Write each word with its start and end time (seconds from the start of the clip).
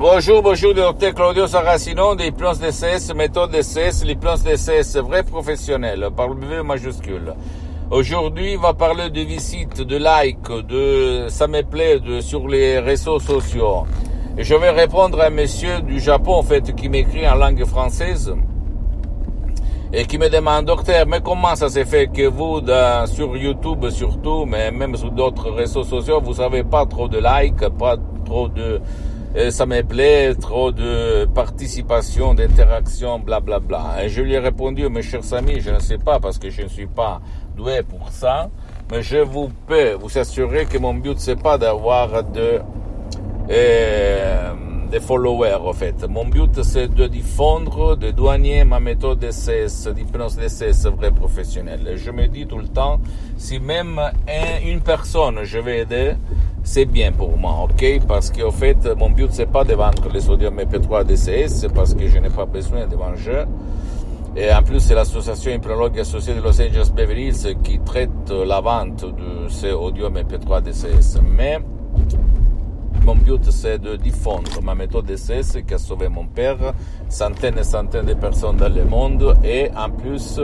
Bonjour, 0.00 0.40
bonjour, 0.40 0.72
docteur 0.72 1.12
Claudio 1.12 1.46
Saracino 1.46 2.14
des 2.14 2.30
plans 2.30 2.54
DCS, 2.54 3.12
méthode 3.14 3.50
DCS, 3.50 4.02
les 4.06 4.14
plans 4.14 4.38
DCS 4.38 4.96
vrais 4.96 5.22
professionnels, 5.22 6.08
par 6.16 6.28
le 6.28 6.36
V 6.36 6.62
majuscule. 6.62 7.34
Aujourd'hui, 7.90 8.54
on 8.56 8.62
va 8.62 8.72
parler 8.72 9.10
de 9.10 9.20
visites, 9.20 9.82
de 9.82 9.98
likes, 9.98 10.66
de 10.66 11.26
ça 11.28 11.46
me 11.48 11.60
plaît 11.60 12.00
de, 12.00 12.22
sur 12.22 12.48
les 12.48 12.78
réseaux 12.78 13.18
sociaux. 13.18 13.84
Je 14.38 14.54
vais 14.54 14.70
répondre 14.70 15.20
à 15.20 15.26
un 15.26 15.30
monsieur 15.30 15.82
du 15.82 16.00
Japon, 16.00 16.36
en 16.36 16.44
fait, 16.44 16.74
qui 16.74 16.88
m'écrit 16.88 17.28
en 17.28 17.34
langue 17.34 17.66
française 17.66 18.34
et 19.92 20.06
qui 20.06 20.16
me 20.16 20.30
demande, 20.30 20.64
docteur, 20.64 21.06
mais 21.06 21.20
comment 21.20 21.54
ça 21.56 21.68
s'est 21.68 21.84
fait 21.84 22.06
que 22.06 22.26
vous, 22.26 22.62
sur 23.04 23.36
YouTube 23.36 23.90
surtout, 23.90 24.46
mais 24.46 24.70
même 24.70 24.96
sur 24.96 25.10
d'autres 25.10 25.50
réseaux 25.50 25.84
sociaux, 25.84 26.22
vous 26.22 26.40
avez 26.40 26.64
pas 26.64 26.86
trop 26.86 27.06
de 27.06 27.18
likes, 27.18 27.68
pas 27.78 27.96
trop 28.24 28.48
de, 28.48 28.80
ça 29.50 29.64
me 29.64 29.82
plaît, 29.82 30.34
trop 30.34 30.72
de 30.72 31.24
participation, 31.26 32.34
d'interaction, 32.34 33.20
blablabla. 33.20 34.04
Et 34.04 34.08
je 34.08 34.22
lui 34.22 34.34
ai 34.34 34.38
répondu, 34.38 34.88
mes 34.88 35.02
chers 35.02 35.32
amis, 35.34 35.60
je 35.60 35.70
ne 35.70 35.78
sais 35.78 35.98
pas 35.98 36.18
parce 36.18 36.38
que 36.38 36.50
je 36.50 36.62
ne 36.62 36.68
suis 36.68 36.88
pas 36.88 37.20
doué 37.56 37.82
pour 37.82 38.08
ça, 38.10 38.50
mais 38.90 39.02
je 39.02 39.18
vous 39.18 39.48
peux 39.66 39.92
vous 39.92 40.18
assurer 40.18 40.66
que 40.66 40.78
mon 40.78 40.94
but 40.94 41.18
c'est 41.18 41.40
pas 41.40 41.58
d'avoir 41.58 42.24
de, 42.24 42.60
euh, 43.50 44.52
des 44.90 45.00
followers 45.00 45.58
en 45.64 45.72
fait. 45.72 46.04
Mon 46.08 46.26
but 46.26 46.62
c'est 46.64 46.88
de 46.88 47.06
diffondre, 47.06 47.96
de 47.96 48.10
douanier 48.10 48.64
ma 48.64 48.80
méthode 48.80 49.20
d'essai, 49.20 49.66
d'hypnose 49.94 50.36
d'essai 50.36 50.72
vrai 50.90 51.12
professionnel. 51.12 51.92
je 51.96 52.10
me 52.10 52.26
dis 52.26 52.46
tout 52.46 52.58
le 52.58 52.68
temps, 52.68 53.00
si 53.36 53.60
même 53.60 54.00
une 54.64 54.80
personne 54.80 55.44
je 55.44 55.58
vais 55.58 55.80
aider, 55.80 56.14
c'est 56.70 56.84
bien 56.84 57.10
pour 57.10 57.36
moi, 57.36 57.64
ok? 57.64 58.06
Parce 58.06 58.30
qu'en 58.30 58.52
fait, 58.52 58.88
mon 58.96 59.10
but 59.10 59.26
c'est 59.32 59.50
pas 59.50 59.64
de 59.64 59.74
vendre 59.74 60.08
les 60.14 60.20
sodium 60.20 60.56
MP3 60.56 61.04
DCS 61.04 61.66
parce 61.74 61.94
que 61.94 62.06
je 62.06 62.16
n'ai 62.18 62.30
pas 62.30 62.46
besoin 62.46 62.86
de 62.86 62.94
manger. 62.94 63.42
Et 64.36 64.52
en 64.52 64.62
plus, 64.62 64.78
c'est 64.78 64.94
l'association 64.94 65.50
hypnologue 65.50 65.98
associée 65.98 66.32
de 66.32 66.40
Los 66.40 66.60
Angeles 66.60 66.92
Beverly 66.94 67.26
Hills 67.30 67.56
qui 67.64 67.80
traite 67.80 68.30
la 68.30 68.60
vente 68.60 69.04
de 69.04 69.48
ces 69.48 69.72
audio 69.72 70.10
MP3 70.10 70.62
DCS. 70.62 71.18
Mais 71.36 71.58
mon 73.04 73.16
but, 73.16 73.50
c'est 73.50 73.80
de 73.80 73.96
diffondre 73.96 74.62
ma 74.62 74.76
méthode 74.76 75.06
DCS 75.06 75.64
qui 75.66 75.74
a 75.74 75.78
sauvé 75.78 76.08
mon 76.08 76.26
père, 76.26 76.72
centaines 77.08 77.58
et 77.58 77.64
centaines 77.64 78.06
de 78.06 78.14
personnes 78.14 78.58
dans 78.58 78.72
le 78.72 78.84
monde, 78.84 79.36
et 79.42 79.70
en 79.76 79.90
plus, 79.90 80.40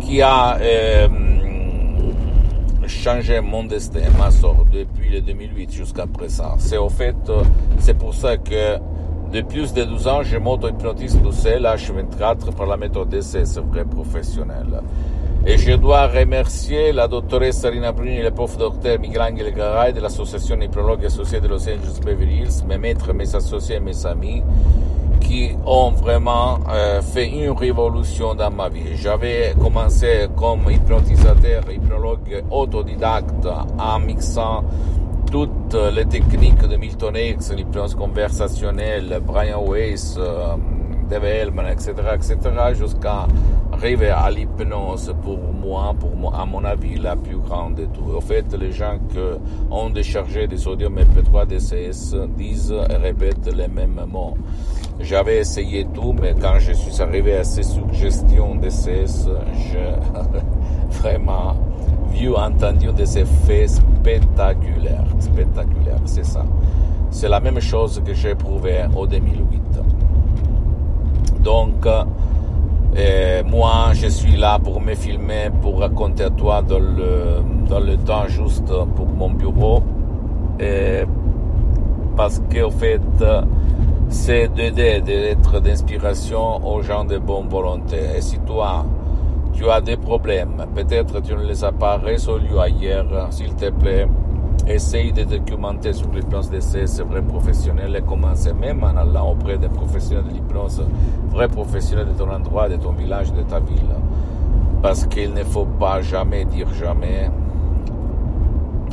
qui 0.00 0.22
a 0.22 0.56
euh, 0.56 1.08
changé 2.88 3.40
mon 3.40 3.64
destin, 3.64 4.00
ma 4.18 4.30
sort, 4.30 4.64
depuis 4.72 5.10
le 5.10 5.20
2008 5.20 5.72
jusqu'à 5.72 6.06
présent. 6.06 6.54
C'est 6.58 6.78
au 6.78 6.88
fait, 6.88 7.16
c'est 7.78 7.96
pour 7.96 8.14
ça 8.14 8.36
que 8.36 8.78
depuis 9.32 9.60
plus 9.60 9.74
de 9.74 9.84
12 9.84 10.08
ans, 10.08 10.22
je 10.22 10.38
m'auto-hypnotise 10.38 11.18
tout 11.22 11.32
seul, 11.32 11.62
H24, 11.62 12.54
par 12.56 12.66
la 12.66 12.78
méthode 12.78 13.10
DCS, 13.10 13.58
vrai 13.70 13.84
professionnel. 13.84 14.80
Et 15.46 15.58
je 15.58 15.72
dois 15.72 16.06
remercier 16.06 16.92
la 16.92 17.08
dottoressa 17.08 17.68
Rina 17.68 17.92
Bruni 17.92 18.16
et 18.16 18.22
le 18.22 18.30
prof 18.30 18.56
docteur 18.56 18.98
Michelangelo 18.98 19.50
Garay 19.50 19.92
de 19.92 20.00
l'association 20.00 20.60
hypnologue 20.60 21.04
associée 21.04 21.40
de 21.40 21.48
Los 21.48 21.62
Angeles 21.62 22.00
Beverly 22.04 22.40
Hills, 22.40 22.64
mes 22.66 22.78
maîtres, 22.78 23.12
mes 23.12 23.34
associés 23.34 23.80
mes 23.80 24.06
amis, 24.06 24.42
qui 25.18 25.50
ont 25.64 25.90
vraiment 25.90 26.58
euh, 26.68 27.00
fait 27.02 27.28
une 27.28 27.50
révolution 27.50 28.34
dans 28.34 28.50
ma 28.50 28.68
vie. 28.68 28.96
J'avais 28.96 29.54
commencé 29.60 30.28
comme 30.36 30.70
hypnotisateur, 30.70 31.70
hypnologue 31.70 32.44
autodidacte 32.50 33.46
en 33.78 33.98
mixant 33.98 34.64
toutes 35.30 35.76
les 35.94 36.06
techniques 36.06 36.66
de 36.66 36.76
Milton 36.76 37.14
Hicks, 37.14 37.54
l'hypnose 37.54 37.94
conversationnelle, 37.94 39.20
Brian 39.26 39.62
Weiss, 39.66 40.16
euh, 40.18 40.56
Dave 41.08 41.24
Hellman, 41.24 41.66
etc., 41.66 41.92
etc., 42.14 42.36
jusqu'à 42.74 43.26
arriver 43.72 44.10
à 44.10 44.30
l'hypnose 44.30 45.14
pour 45.22 45.38
moi, 45.38 45.94
pour 45.98 46.14
moi, 46.14 46.32
à 46.36 46.44
mon 46.44 46.64
avis, 46.64 46.96
la 46.98 47.16
plus 47.16 47.38
grande 47.38 47.76
de 47.76 47.86
tout. 47.86 48.16
En 48.16 48.20
fait, 48.20 48.52
les 48.58 48.72
gens 48.72 48.98
qui 49.08 49.18
ont 49.70 49.90
déchargé 49.90 50.46
des 50.46 50.58
sodium 50.58 50.96
MP3 50.96 51.46
DCS 51.46 52.14
disent 52.36 52.74
et 52.90 52.96
répètent 52.96 53.54
les 53.54 53.68
mêmes 53.68 54.04
mots. 54.06 54.36
J'avais 55.00 55.38
essayé 55.38 55.86
tout, 55.94 56.14
mais 56.20 56.34
quand 56.40 56.58
je 56.58 56.72
suis 56.72 57.00
arrivé 57.00 57.36
à 57.36 57.44
ces 57.44 57.62
suggestions 57.62 58.56
DCS, 58.56 59.28
j'ai 59.54 59.94
vraiment 60.90 61.54
vu, 62.12 62.34
entendu 62.34 62.92
des 62.92 63.18
effets 63.18 63.68
spectaculaires. 63.68 65.06
Spectaculaires, 65.20 66.00
c'est 66.04 66.24
ça. 66.26 66.44
C'est 67.10 67.28
la 67.28 67.40
même 67.40 67.60
chose 67.60 68.02
que 68.04 68.12
j'ai 68.12 68.30
éprouvé 68.30 68.82
en 68.94 69.06
2008. 69.06 69.97
Donc, 71.48 71.86
euh, 71.86 73.42
moi, 73.46 73.92
je 73.94 74.08
suis 74.08 74.36
là 74.36 74.58
pour 74.58 74.82
me 74.82 74.94
filmer, 74.94 75.48
pour 75.62 75.80
raconter 75.80 76.24
à 76.24 76.28
toi 76.30 76.60
dans 76.60 76.78
le, 76.78 77.42
dans 77.66 77.80
le 77.80 77.96
temps 77.96 78.28
juste 78.28 78.70
pour 78.94 79.06
mon 79.06 79.30
bureau. 79.30 79.82
Et 80.60 81.04
parce 82.18 82.42
qu'en 82.52 82.68
fait, 82.68 83.00
c'est 84.10 84.48
d'aider, 84.48 85.00
d'être 85.00 85.58
d'inspiration 85.60 86.62
aux 86.70 86.82
gens 86.82 87.06
de 87.06 87.16
bonne 87.16 87.48
volonté. 87.48 87.96
Et 88.14 88.20
si 88.20 88.38
toi, 88.40 88.84
tu 89.54 89.70
as 89.70 89.80
des 89.80 89.96
problèmes, 89.96 90.66
peut-être 90.74 91.22
tu 91.22 91.32
ne 91.34 91.44
les 91.44 91.64
as 91.64 91.72
pas 91.72 91.96
résolus 91.96 92.58
ailleurs, 92.60 93.28
s'il 93.30 93.54
te 93.54 93.70
plaît, 93.70 94.06
essaye 94.66 95.12
de 95.12 95.24
documenter 95.24 95.92
sur 95.92 96.10
l'hypnose 96.12 96.50
d'essai, 96.50 96.86
c'est 96.86 97.02
vrai 97.02 97.22
professionnel, 97.22 97.96
et 97.96 98.02
commencer 98.02 98.52
même 98.52 98.82
en 98.82 98.96
allant 98.96 99.32
auprès 99.32 99.58
des 99.58 99.68
professionnels 99.68 100.24
de 100.24 100.34
l'hypnose, 100.34 100.82
vrai 101.30 101.48
professionnel 101.48 102.08
de 102.08 102.12
ton 102.12 102.30
endroit, 102.30 102.68
de 102.68 102.76
ton 102.76 102.92
village, 102.92 103.32
de 103.32 103.42
ta 103.42 103.60
ville. 103.60 103.94
Parce 104.82 105.06
qu'il 105.06 105.32
ne 105.32 105.44
faut 105.44 105.66
pas 105.66 106.02
jamais 106.02 106.44
dire 106.44 106.68
jamais, 106.74 107.30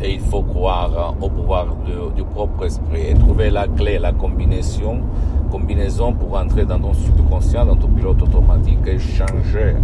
et 0.00 0.14
il 0.14 0.20
faut 0.20 0.42
croire 0.42 1.14
au 1.20 1.28
pouvoir 1.28 1.66
du 2.14 2.24
propre 2.24 2.66
esprit 2.66 3.08
et 3.08 3.14
trouver 3.14 3.50
la 3.50 3.66
clé, 3.66 3.98
la 3.98 4.12
combinaison, 4.12 5.00
combinaison 5.50 6.12
pour 6.12 6.36
entrer 6.36 6.64
dans 6.64 6.78
ton 6.78 6.92
subconscient, 6.92 7.64
dans 7.64 7.76
ton 7.76 7.88
pilote 7.88 8.20
automatique 8.20 8.86
et 8.86 8.98
changer 8.98 9.74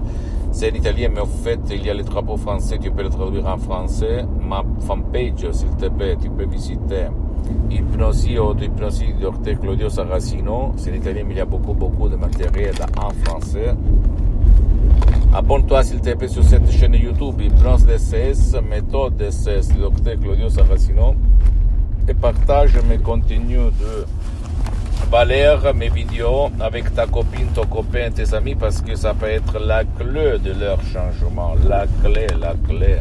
C'est 0.51 0.73
en 0.73 0.75
italien, 0.75 1.11
mais 1.15 1.21
en 1.21 1.27
fait, 1.27 1.61
il 1.71 1.87
y 1.87 1.91
a 1.91 1.95
le 1.95 2.03
drapeau 2.03 2.37
français, 2.37 2.79
tu 2.79 2.91
peux 2.91 3.03
le 3.03 3.09
traduire 3.09 3.47
en 3.47 3.59
français. 3.59 4.27
Ma 4.41 4.65
fanpage, 4.81 5.51
s'il 5.53 5.77
te 5.77 5.89
plaît, 5.89 6.17
tu 6.21 6.29
peux 6.31 6.47
visiter 6.47 7.07
Hypnosie 7.71 8.39
ou 8.39 8.55
Hypnosie 8.57 9.15
d'Orte 9.15 9.59
Claudio 9.61 9.89
Saracino. 9.89 10.73
C'est 10.77 10.91
en 10.91 10.95
italien, 10.95 11.23
mais 11.27 11.35
il 11.35 11.39
y 11.39 11.41
a 11.41 11.45
beaucoup, 11.45 11.75
beaucoup 11.75 12.09
de 12.09 12.17
matériel 12.17 12.75
en 12.97 13.11
français. 13.25 13.75
Abonne-toi 15.35 15.83
s'il 15.83 16.01
te 16.03 16.15
plaît 16.15 16.29
sur 16.29 16.45
cette 16.45 16.71
chaîne 16.71 16.93
YouTube. 16.95 17.41
Hypnose 17.41 17.87
DCS, 17.87 18.61
méthode 18.69 19.17
DCS 19.17 19.73
du 19.73 19.81
docteur 19.81 20.21
Claudio 20.21 20.51
Saracino. 20.51 21.15
Et 22.07 22.13
partage 22.13 22.77
mes 22.87 22.99
contenus 22.99 23.73
de 23.81 24.07
valeur, 25.11 25.75
mes 25.75 25.89
vidéos 25.89 26.51
avec 26.61 26.95
ta 26.95 27.07
copine, 27.07 27.47
ton 27.55 27.65
copain, 27.65 28.11
tes 28.11 28.35
amis 28.35 28.55
parce 28.55 28.83
que 28.83 28.95
ça 28.95 29.15
peut 29.15 29.31
être 29.31 29.59
la 29.59 29.85
clé 29.85 30.39
de 30.39 30.53
leur 30.53 30.79
changement, 30.83 31.55
la 31.67 31.87
clé, 32.03 32.27
la 32.39 32.53
clé, 32.69 32.99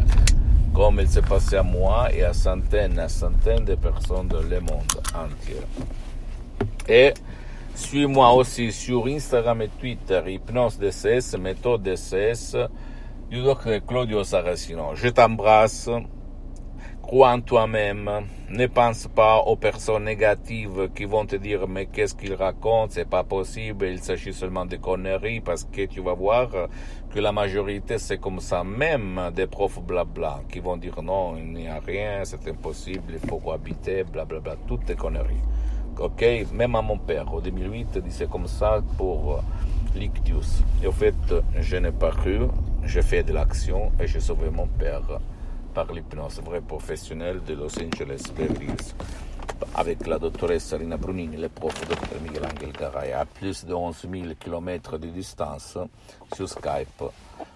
comme 0.73 1.01
il 1.01 1.09
s'est 1.09 1.21
passé 1.21 1.57
à 1.57 1.63
moi 1.63 2.07
et 2.13 2.23
à 2.23 2.31
centaines, 2.31 2.97
à 2.97 3.09
centaines 3.09 3.65
de 3.65 3.75
personnes 3.75 4.29
dans 4.29 4.39
le 4.39 4.61
monde 4.61 4.93
entier. 5.13 5.61
Et 6.87 7.13
suis-moi 7.75 8.33
aussi 8.33 8.71
sur 8.71 9.07
Instagram 9.07 9.61
et 9.61 9.69
Twitter, 9.69 10.21
Hypnose 10.25 10.77
DCS, 10.77 11.37
méthode 11.37 11.83
DCS, 11.83 12.55
du 13.29 13.41
docteur 13.41 13.85
Claudio 13.85 14.23
Saracino. 14.23 14.95
Je 14.95 15.09
t'embrasse. 15.09 15.89
Crois 17.01 17.31
en 17.31 17.41
toi-même. 17.41 18.09
Ne 18.49 18.67
pense 18.67 19.07
pas 19.07 19.39
aux 19.39 19.55
personnes 19.55 20.05
négatives 20.05 20.89
qui 20.95 21.05
vont 21.05 21.25
te 21.25 21.35
dire 21.35 21.67
mais 21.67 21.87
qu'est-ce 21.87 22.15
qu'il 22.15 22.33
raconte, 22.33 22.91
c'est 22.91 23.09
pas 23.09 23.23
possible, 23.23 23.85
il 23.85 23.99
s'agit 23.99 24.33
seulement 24.33 24.65
de 24.65 24.77
conneries 24.77 25.41
parce 25.41 25.63
que 25.63 25.85
tu 25.87 25.99
vas 26.01 26.13
voir 26.13 26.49
que 27.09 27.19
la 27.19 27.31
majorité 27.31 27.97
c'est 27.97 28.19
comme 28.19 28.39
ça, 28.39 28.63
même 28.63 29.31
des 29.33 29.47
profs 29.47 29.81
blabla 29.81 30.41
qui 30.51 30.59
vont 30.59 30.77
dire 30.77 31.01
non, 31.01 31.35
il 31.37 31.51
n'y 31.51 31.67
a 31.67 31.79
rien, 31.79 32.23
c'est 32.23 32.47
impossible, 32.47 33.13
il 33.21 33.29
faut 33.29 33.39
cohabiter, 33.39 34.03
blablabla, 34.03 34.57
toutes 34.67 34.85
des 34.85 34.95
conneries 34.95 35.41
ok? 36.01 36.47
Même 36.53 36.75
à 36.75 36.81
mon 36.81 36.97
père, 36.97 37.31
en 37.31 37.39
2008, 37.39 37.97
disait 37.99 38.27
comme 38.27 38.47
ça 38.47 38.81
pour 38.97 39.33
euh, 39.33 39.41
l'ictus. 39.95 40.63
Et 40.83 40.87
au 40.87 40.91
fait, 40.91 41.15
je 41.59 41.77
n'ai 41.77 41.91
pas 41.91 42.11
cru, 42.11 42.39
j'ai 42.83 43.01
fait 43.01 43.23
de 43.23 43.33
l'action 43.33 43.91
et 43.99 44.07
j'ai 44.07 44.19
sauvé 44.19 44.49
mon 44.49 44.67
père 44.67 45.19
par 45.73 45.91
l'hypnose. 45.91 46.41
Vrai 46.43 46.61
professionnel 46.61 47.41
de 47.45 47.53
Los 47.53 47.77
Angeles 47.79 48.31
avec 49.75 50.07
la 50.07 50.17
doctoresse 50.17 50.73
Rina 50.73 50.97
Brunini, 50.97 51.37
le 51.37 51.49
prof 51.49 51.73
Dr 51.87 52.19
Miguel 52.21 52.45
Angel 52.45 52.71
Garay, 52.71 53.13
à 53.13 53.25
plus 53.25 53.63
de 53.65 53.73
11 53.73 54.07
000 54.11 54.25
km 54.39 54.97
de 54.97 55.07
distance 55.07 55.77
sur 56.33 56.49
Skype. 56.49 57.03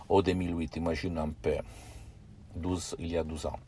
Au 0.07 0.21
2008, 0.21 0.75
imagine 0.77 1.17
un 1.17 1.29
peu, 1.29 1.55
12, 2.55 2.95
il 2.99 3.07
y 3.07 3.17
a 3.17 3.23
12 3.23 3.47
ans. 3.47 3.59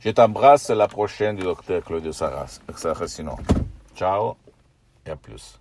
Je 0.00 0.10
t'embrasse, 0.10 0.70
la 0.70 0.88
prochaine 0.88 1.36
du 1.36 1.42
docteur 1.42 1.84
Claudio 1.84 2.12
Saracino. 2.12 3.36
Ciao 3.94 4.36
et 5.06 5.10
à 5.10 5.16
plus. 5.16 5.60